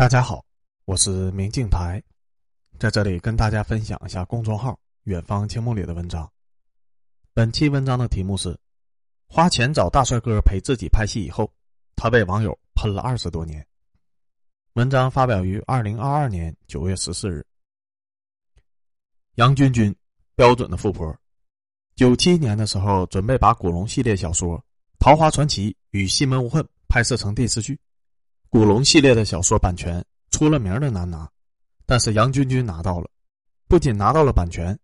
[0.00, 0.42] 大家好，
[0.86, 2.02] 我是明镜台，
[2.78, 6.26] 在这里跟大家分享一下公众号“远方青木”里的文章。
[7.34, 8.58] 本期文章的题目是：
[9.28, 11.52] 花钱找大帅哥陪自己拍戏以后，
[11.96, 13.62] 他被网友喷了二十多年。
[14.72, 17.44] 文章发表于二零二二年九月十四日。
[19.34, 19.94] 杨君君，
[20.34, 21.14] 标准的富婆，
[21.94, 24.58] 九七年的时候准备把古龙系列小说
[24.98, 27.78] 《桃花传奇》与《西门无恨》拍摄成电视剧。
[28.52, 31.30] 古龙系列的小说版权出了名的难拿，
[31.86, 33.08] 但是杨君君拿到了，
[33.68, 34.74] 不仅拿到了版权，《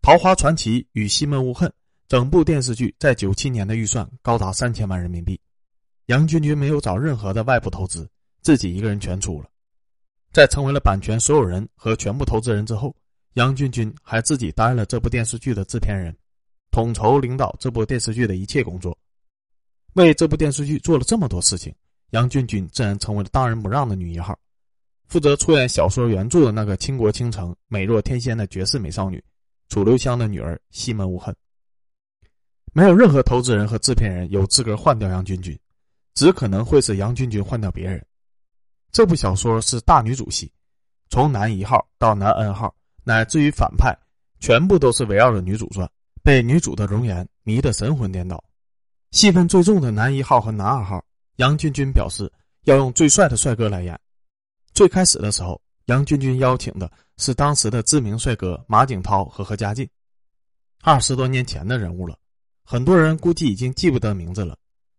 [0.00, 1.68] 桃花传奇》与《西门无恨》
[2.06, 5.40] 整部电视剧在九七年的预算高达三千万人民币，
[6.06, 8.08] 杨君君没有找任何的外部投资，
[8.40, 9.50] 自己一个人全出了。
[10.32, 12.94] 在成为了版权所有人和全部投资人之后，
[13.32, 16.16] 杨君君还自己担任了这部电视剧的制片人，
[16.70, 18.96] 统筹领导这部电视剧的一切工作，
[19.94, 21.74] 为这部电视剧做了这么多事情。
[22.12, 24.38] 杨俊君自然成为了当仁不让的女一号，
[25.08, 29.22] 负责出演小说原著的那个倾国倾城、美若天仙的绝世美少女
[29.70, 31.34] 楚留香的女儿西门无恨。
[32.74, 35.58] 没有任何投资人和制片人有资格换掉杨君君，
[36.14, 38.04] 只可能会是杨君君换掉别人。
[38.90, 40.52] 这部小说是大女主戏，
[41.08, 43.96] 从男一号到男 N 号，乃至于反派，
[44.38, 45.90] 全部都是围绕着女主转，
[46.22, 48.44] 被女主的容颜迷得神魂颠倒。
[49.12, 51.02] 戏份最重的男一号和男二号。
[51.36, 52.30] 杨君君表示
[52.64, 53.98] 要用最帅的帅哥来演。
[54.74, 59.88] 最开始的时候，杨君君邀请的是当时的知名帅哥马景涛和何家劲，
[60.82, 62.18] 二十多年前的人物了，
[62.64, 64.56] 很多人估计已经记不得名字了，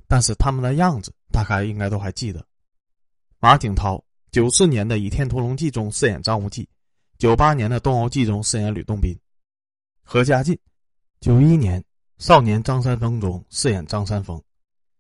[0.08, 2.46] 但是他们的样子大概应该都还记得。
[3.40, 6.68] 马景涛九四年的《倚天屠龙记》中饰演张无忌，
[7.18, 9.16] 九八年的《东欧记》中饰演吕洞宾；
[10.04, 10.58] 何家劲
[11.20, 11.80] 九一年
[12.18, 14.42] 《少年张三丰》中饰演张三丰，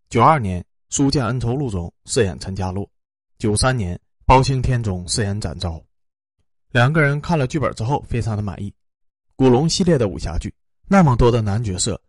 [0.09, 0.61] 九二年。
[0.94, 2.88] 《书剑恩仇录》中饰演陈家洛，
[3.39, 3.95] 九三年
[4.27, 5.83] 《包青天》中饰演展昭。
[6.69, 8.72] 两个人看了剧本之后非常的满意。
[9.36, 10.53] 古龙系列的武侠剧，
[10.87, 11.99] 那么多的男角色，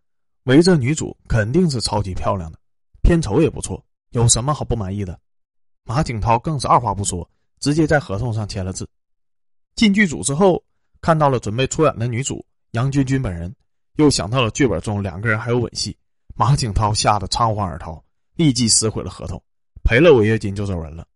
[0.43, 2.59] 围着女主肯定是超级漂亮的，
[3.01, 5.19] 片酬也不错，有什么好不满意的？
[5.85, 7.27] 马景涛更是二话不说，
[7.59, 8.87] 直接在合同上签了字。
[9.73, 10.63] 进剧组之后，
[11.01, 13.51] 看到了准备出演的女主杨君君本人，
[13.95, 15.97] 又想到了剧本中两个人还有吻戏，
[16.35, 17.99] 马景涛吓得仓皇而逃。
[18.35, 19.41] 立即撕毁了合同，
[19.83, 21.07] 赔了违约金就走人了。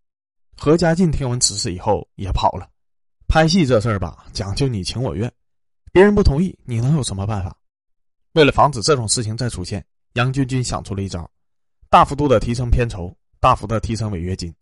[0.57, 2.69] 何家劲听闻此事以后也跑了。
[3.27, 5.31] 拍戏这事儿吧，讲究你情我愿，
[5.91, 7.55] 别人不同意，你能有什么办法？
[8.33, 11.29] 为了防止这种事情再出现，杨君君想出了一招：
[11.89, 14.53] 大幅度的提升片酬，大幅的提升违约金，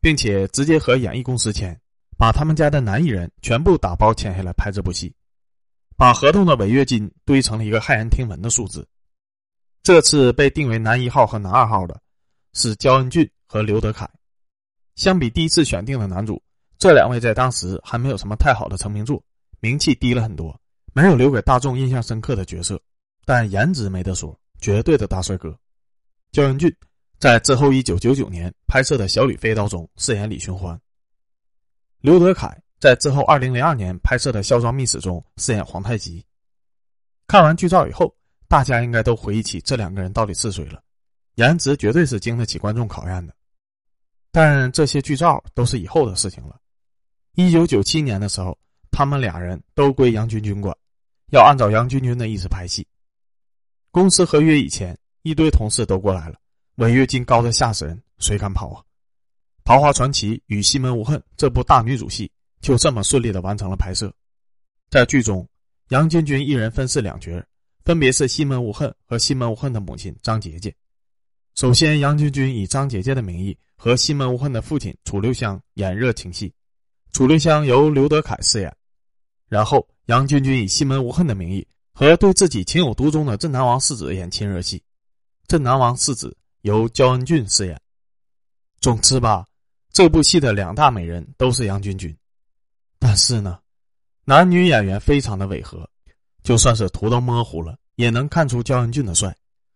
[0.00, 1.78] 并且直接和演艺公司签，
[2.16, 5.14] 把他们家的男艺人全部打包签下来拍这部戏，
[5.96, 8.86] 把合同的违约金堆成了一个骇人听闻的数字。
[9.82, 12.00] 这次被定为男一号和男二号的。
[12.54, 14.08] 是焦恩俊和刘德凯，
[14.94, 16.42] 相比第一次选定的男主，
[16.78, 19.22] 这两位在当时还没有什么太好的成名作，
[19.60, 20.58] 名气低了很多，
[20.92, 22.80] 没有留给大众印象深刻的角色，
[23.24, 25.54] 但颜值没得说，绝对的大帅哥。
[26.32, 26.74] 焦恩俊
[27.18, 30.80] 在之后一九九九年拍摄的《小李飞刀》中饰演李寻欢，
[32.00, 36.24] 刘德凯在之后二零零二年拍摄的《孝庄秘史》中饰演皇太极。
[37.26, 38.14] 看完剧照以后，
[38.46, 40.83] 大家应该都回忆起这两个人到底是谁了。
[41.36, 43.34] 颜值绝对是经得起观众考验的，
[44.30, 46.60] 但这些剧照都是以后的事情了。
[47.34, 48.56] 一九九七年的时候，
[48.90, 50.76] 他们俩人都归杨君君管，
[51.30, 52.86] 要按照杨君君的意思拍戏。
[53.90, 56.36] 公司合约以前，一堆同事都过来了，
[56.76, 58.80] 违约金高的吓死人，谁敢跑啊？
[59.64, 62.30] 《桃花传奇》与《西门无恨》这部大女主戏
[62.60, 64.12] 就这么顺利的完成了拍摄。
[64.90, 65.48] 在剧中，
[65.88, 67.44] 杨君君一人分饰两角，
[67.84, 70.74] 分别是西门无恨和西门无恨的母亲张杰杰。
[71.54, 76.52] 首先，杨君君以张姐姐的名义和西门无恨的父亲楚留香演热情戏，
[77.12, 78.76] 楚留香由刘德凯饰演。
[79.48, 84.82] 然后，杨君君以西门无恨的名义和对自己情有独钟的镇南王世子演亲热戏，
[85.46, 87.80] 镇南王世子由焦恩俊饰演。
[88.80, 89.46] 总之吧，
[89.92, 92.14] 这部戏的两大美人都是杨君君，
[92.98, 93.60] 但是呢，
[94.24, 95.88] 男女演员非常的违和，
[96.42, 99.32] 就算是图都模糊了，也能看出焦恩俊的帅，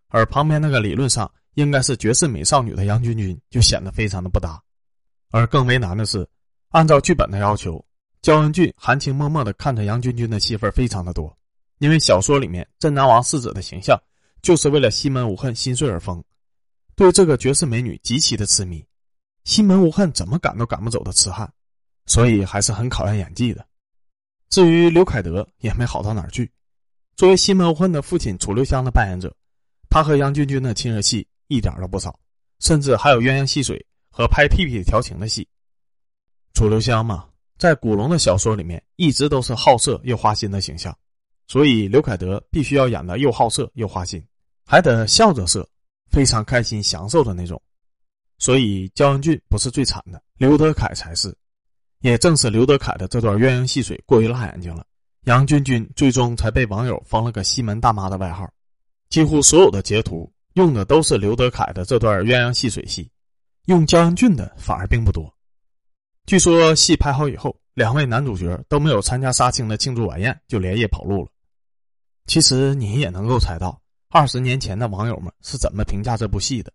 [0.08, 1.30] 而旁边那个理论上。
[1.58, 4.62] 应该是绝世美少女的杨君君就显得非常的不搭，
[5.32, 6.25] 而更为难的是，
[6.69, 7.84] 按照剧本的要求，
[8.22, 11.37] 焦恩俊含情脉脉的看着杨君君的戏份非常的多，
[11.81, 14.00] 因为小说里面镇南王世子的形象
[14.40, 16.22] 就是为了西门无恨心碎而疯，
[16.94, 18.87] 对这个绝世美女极其的痴迷，
[19.43, 21.52] 西门无恨怎么赶都赶不走的痴汉，
[22.06, 23.66] 所以还是很考验演技的。
[24.49, 26.49] 至于刘凯德也没好到哪儿去，
[27.16, 29.34] 作为西门无恨的父亲楚留香的扮演者，
[29.90, 31.26] 他和杨君君的亲热戏。
[31.48, 32.18] 一点都不少，
[32.60, 35.46] 甚至还有鸳鸯戏水和拍屁屁调情的戏。
[36.54, 37.28] 楚留香嘛，
[37.58, 40.96] 在古龙的小说里面一直都是好色又花心的形象，
[41.46, 44.24] 所以刘凯德必须要演的又好色又花心，
[44.64, 45.68] 还得笑着色，
[46.10, 47.60] 非常开心享受的那种。
[48.38, 51.36] 所以焦恩俊不是最惨的，刘德凯才是。
[52.00, 54.86] 也正是刘德凯的这段鸳鸯戏水过于辣眼睛了，
[55.24, 58.48] 杨君君最终才被网友封了个“西门大妈”的外号。
[59.08, 63.08] 几乎所有的截图用的都是刘德凯的这段鸳鸯戏水戏，
[63.66, 65.32] 用焦恩俊的反而并不多。
[66.26, 71.31] 据说戏拍好以后，两位男主角都没有参加杀青的庆祝晚宴，就连夜跑路了。
[72.26, 76.72] 其实你也能够猜到，二十年前的网友们是怎么评价这部戏的。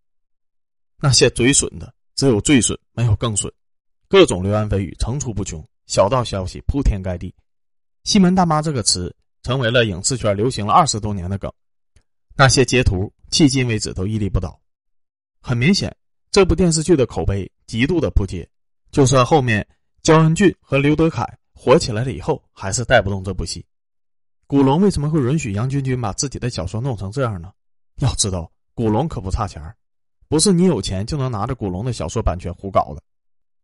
[1.01, 3.51] 那些嘴损的，只有最损，没有更损，
[4.07, 7.35] 各种流言蜚语层出不穷，小道消息铺天盖地。
[8.05, 9.13] 西门大妈这个词
[9.43, 11.51] 成为了影视圈流行了二十多年的梗，
[12.35, 14.61] 那些截图迄今为止都屹立不倒。
[15.41, 15.91] 很明显，
[16.29, 18.47] 这部电视剧的口碑极度的扑街。
[18.91, 19.67] 就算后面
[20.03, 23.65] 焦恩俊和刘德凯火起来了以后，还是带不动这部戏。
[24.45, 27.51] 古龙为什么会允许杨君君把自己的小说弄成这样呢？
[28.01, 29.59] 要知道，古龙可不差钱
[30.27, 33.01] 不是你有钱就能拿着古龙的小说版权胡搞的。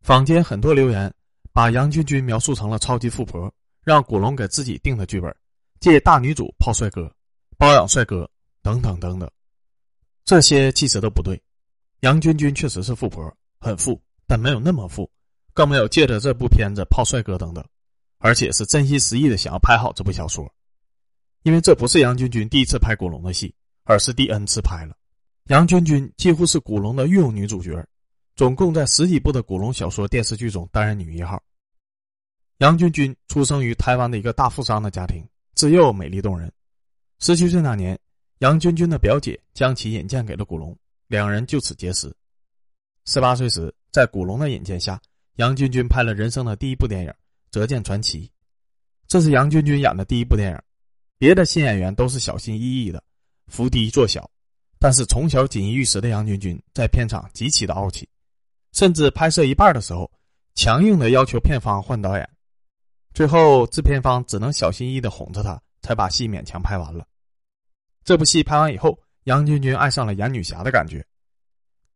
[0.02, 1.14] 坊间很多留言
[1.54, 5.32] 把杨君君描述成了超级富婆，让古龙给自己定的剧本，
[5.80, 7.14] 借大女主泡帅哥、
[7.56, 8.28] 包养帅哥
[8.64, 9.30] 等等等等，
[10.30, 11.42] 这些其实都不对。
[12.02, 15.10] 杨君君确实是富婆，很富，但没有那么富。
[15.56, 17.66] 更没有借着这部片子泡帅哥等等，
[18.20, 20.48] 而且是真心实意的想要拍好这部小说，
[21.42, 23.52] 因为这不是杨君君第一次拍古龙的戏，
[23.86, 24.96] 而是第 N 次拍了。
[25.46, 27.84] 杨君君几乎是古龙的御用女主角，
[28.36, 31.42] 总共在十几部的古龙小说、电视剧中担任女一号。
[32.60, 36.54] 杨君君出生于台湾的一个大富商的家庭，自幼美丽动人。
[37.18, 38.00] 十七岁那年，
[38.40, 40.74] 杨君君的表姐将其引荐给了古龙，
[41.08, 42.10] 两人就此结识。
[43.06, 45.00] 十八岁时，在古龙的引荐下。
[45.36, 47.10] 杨君君拍了人生的第一部电影
[47.52, 48.28] 《折剑传奇》，
[49.08, 50.60] 这是杨君君演的第一部电影。
[51.18, 53.04] 别的新演员都是小心翼翼的，
[53.48, 54.30] 伏低做小，
[54.80, 58.08] 但是从小锦衣玉食的杨君君在片场极其的傲气，
[58.74, 60.10] 甚至拍摄一半的时候，
[60.56, 62.30] 强硬的要求片方换导演。
[63.14, 67.06] 最后制片方只能小心翼翼的哄着他，才把戏勉强拍完了。
[68.04, 71.06] 这部戏拍完以后，杨君君爱上了演女侠的感觉，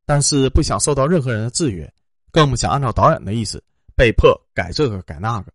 [0.06, 1.92] 但是不想受到任何人的制约。
[2.32, 3.64] 更不想按照导演的意思，
[3.96, 5.54] 被迫改这个改那个。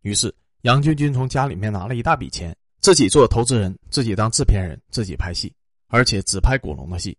[0.00, 5.54] 于是杨君君从家里面拿了一大笔钱，自己做投资人，自己当制片人，自己拍戏，
[5.88, 7.14] 而且只拍古龙的戏。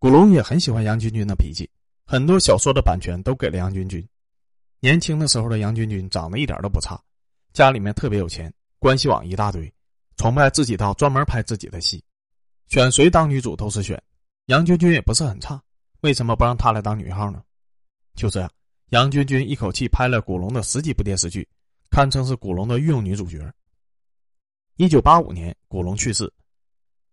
[0.00, 1.70] 古龙也很喜欢杨君君的脾气，
[2.04, 4.04] 很多小说的版权都给了杨君君。
[4.80, 7.00] 年轻的时候的杨君君长得一点都不差，
[7.52, 9.72] 家里面特别有钱，关系网一大堆，
[10.18, 12.02] 崇拜自己到专门拍自己的戏，
[12.66, 14.00] 选谁当女主都是选。
[14.46, 15.62] 杨君君也不是很差，
[16.00, 17.40] 为什么不让她来当女一号呢？
[18.16, 18.50] 就这样，
[18.88, 21.48] 杨君君一口气拍了古龙的十几部电视剧，
[21.88, 23.38] 堪称是古龙的御用女主角。
[24.76, 26.32] 一九八五年，古龙去世，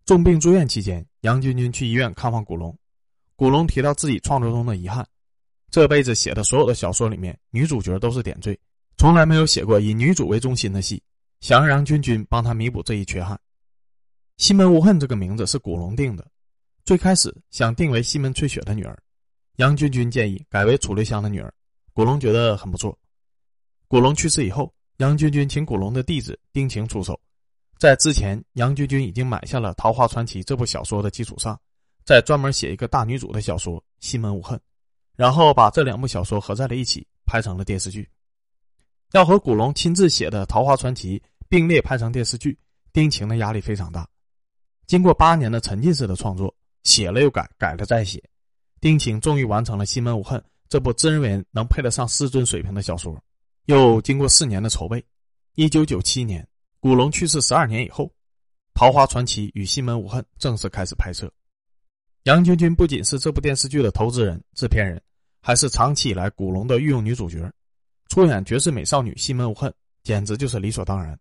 [0.04, 2.76] 重病住院期间，杨君君去医院看望古龙。
[3.36, 5.06] 古龙提到自己创作中的遗憾：
[5.70, 8.58] 这辈子写的所有的小说里面，女主角都是点缀，
[8.96, 11.00] 从来没有写过以女主为中心的戏，
[11.46, 13.38] 想让杨君君帮他弥补这一缺憾。
[14.36, 16.26] 西门无恨这个名字是古龙定的，
[16.84, 19.00] 最开始想定为西门吹雪的女儿。
[19.58, 21.54] 杨君君建议改为楚留香的女儿，
[21.92, 22.98] 古龙觉得很不错。
[23.86, 27.16] 古龙去世以后，杨君君请古龙的弟子丁晴出手，
[27.78, 31.56] 在之前杨君君已经买下了《桃花传奇》这部小说的基础上，
[32.04, 34.58] 再专门写一个大女主的小说《西门无恨》，
[35.14, 38.10] 然后把这两部小说合在了一起拍成了电视剧。
[39.12, 41.16] 要和古龙亲自写的《桃花传奇》
[41.48, 42.58] 并列拍成电视剧，
[42.92, 44.08] 丁晴的压力非常大。
[44.86, 48.22] 经过八年的沉浸式的创作，写了又改，改了再写。
[48.80, 50.38] 丁晴终于完成了《西门无恨》
[50.68, 53.20] 这部自认为能配得上师尊水平的小说。
[53.64, 55.04] 又经过四年的筹备，
[55.54, 56.46] 一九九七年，
[56.78, 58.04] 古龙去世十二年以后，
[58.74, 61.32] 《桃花传奇》与《西门无恨》正式开始拍摄。
[62.24, 65.02] 杨君君不仅是这部电视剧的投资人、制片人，
[65.40, 67.52] 还是长期以来古龙的御用女主角，
[68.08, 69.72] 出演绝世美少女西门无恨，
[70.04, 71.18] 简直就是理所当然。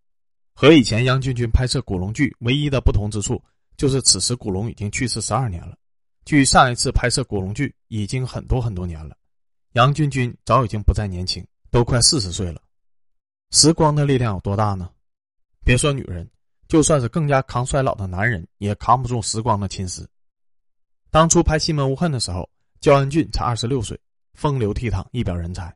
[0.55, 3.43] 和以前杨君君拍摄古龙剧唯一的不同之处，
[3.75, 5.77] 就是此时古龙已经去世十二年了。
[6.23, 9.17] 距上一次拍摄古龙剧已经很多很多年了，
[9.73, 12.61] 杨君君早已经不再年轻，都快四十岁了。
[13.51, 14.89] 时光的力量有多大呢？
[15.65, 16.27] 别说女人，
[16.69, 20.05] 就算是更加抗衰老的男人，也扛不住时光的侵蚀。
[21.11, 23.99] 当初拍《西门无恨》的时候，焦恩俊才二十六岁，
[24.33, 25.75] 风流倜傥，一表人才。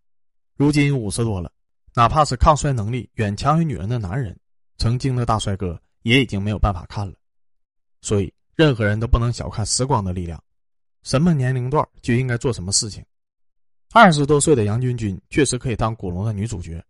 [0.56, 1.52] 如今五十多了，
[1.94, 4.38] 哪怕是抗衰能力远强于女人的男人，
[4.80, 7.14] 曾经的大帅哥也已经没有办法看了。
[8.02, 8.34] 所以。
[8.56, 10.44] 任何人都不能小看时光的力量，
[11.04, 13.02] 什么年龄段就应该做什么事情。
[13.94, 16.84] 二十多岁的杨君君确实可以当古龙的女主角，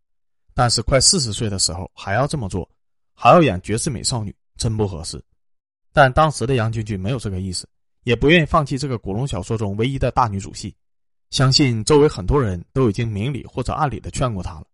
[0.56, 2.68] 但是快四十岁的时候还要这么做，
[3.14, 5.24] 还要演绝世美少女，真不合适。
[5.94, 7.70] 但当时的杨君君没有这个意思，
[8.02, 10.76] 也不愿意放弃这个古龙小说中唯一的大女主戏。
[11.30, 14.66] 相信周围很多人都已经明里或者暗里的劝过她了，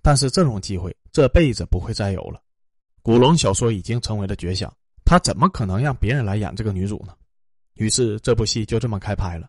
[0.00, 2.40] 但是这种机会这辈子不会再有了。
[3.06, 7.14] 古龙小说已经成为了绝响，他怎么可能让别人来演这个女主呢？
[7.74, 9.48] 于是这部戏就这么开拍了，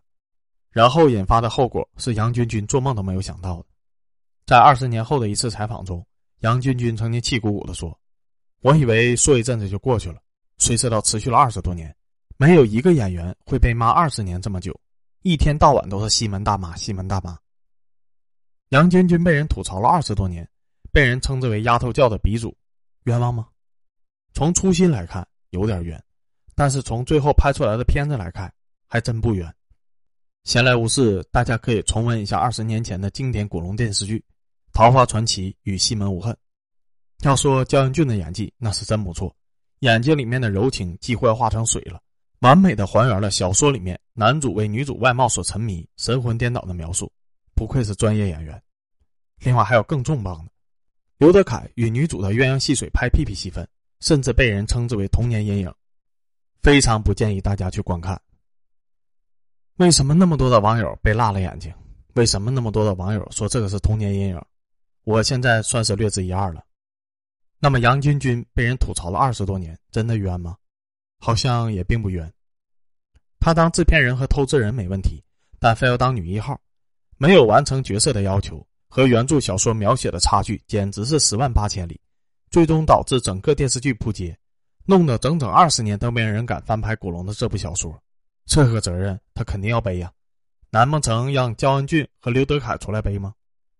[0.70, 3.64] 然后引发的后果是杨君君做梦都没有想到的。
[4.46, 6.06] 在二十年后的一次采访中，
[6.42, 7.98] 杨君君曾经气鼓鼓地说
[8.62, 10.20] ：“我以为说一阵子就过去了，
[10.58, 11.92] 谁知道持续了二十多年，
[12.36, 14.72] 没有一个演员会被骂二十年这么久，
[15.22, 17.36] 一天到晚都是西门大妈，西门大妈。”
[18.70, 20.48] 杨君君被人吐槽了二十多年，
[20.92, 22.56] 被人称之为“丫头教”的鼻祖，
[23.08, 23.48] 冤枉吗？
[24.34, 25.98] 从初心来看，有点冤。
[26.54, 28.52] 但是从最后拍出来的片子来看，
[28.86, 29.52] 还真不冤。
[30.44, 34.18] 闲来无事，大家可以重温一下二十年前的经典古龙电视剧
[34.74, 36.32] 《桃花传奇》与《西门无恨》。
[37.22, 39.34] 要说焦恩俊的演技，那是真不错，
[39.78, 41.98] 眼睛里面的柔情几乎要化成水了，
[42.40, 47.10] 完美的还原了小说里面男主为女主外貌所沉迷、神魂颠倒的描述，
[47.54, 48.60] 不愧是专业演员。
[49.40, 50.50] 另外还有更重磅的，
[51.18, 55.74] 刘德凯与女主的鸳鸯戏水拍屁屁戏份，甚至被人称之为童年阴影。
[56.62, 58.20] 非常不建议大家去观看。
[59.78, 61.72] 为什么那么多的网友被辣了眼睛？
[62.14, 64.40] 为什么那么多的网友说这个是童年阴影？
[65.02, 66.64] 我现在算是略知一二了。
[67.58, 70.56] 那么杨君君被人吐槽了二十多年，真的冤吗？
[71.18, 72.32] 好像也并不冤。
[73.40, 75.20] 他当制片人和投资人没问题，
[75.58, 76.60] 但非要当女一号，
[77.16, 82.00] 没有完成角色的要求，和原著小说描写的差距简直是十万八千里，
[82.50, 84.36] 最终导致整个电视剧扑街。
[84.84, 87.94] 弄得整整二十年都没人敢翻拍古龙的这部小说，
[88.46, 90.10] 这个责任他肯定要背呀！
[90.70, 93.34] 难不成让焦恩俊和刘德凯出来背吗？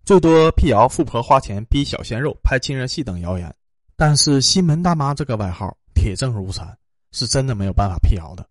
[0.05, 3.55] 最多辟谣富婆花钱逼小鲜肉拍亲热戏等谣言，
[3.97, 6.79] 但是西门大妈这个外号铁证如山，
[7.13, 8.47] 是真的没有办法辟谣的。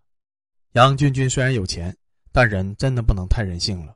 [0.73, 1.95] 杨君君虽然有钱，
[2.31, 3.95] 但人真的不能太任性了。